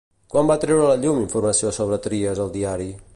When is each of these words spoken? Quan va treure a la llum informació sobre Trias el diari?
Quan 0.35 0.47
va 0.51 0.55
treure 0.63 0.85
a 0.87 0.95
la 0.95 1.03
llum 1.03 1.21
informació 1.25 1.75
sobre 1.79 2.03
Trias 2.09 2.43
el 2.47 2.53
diari? 2.57 2.93